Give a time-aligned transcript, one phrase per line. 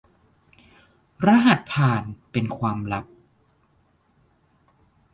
[1.27, 3.05] รหัสผ่านเป็นความลับ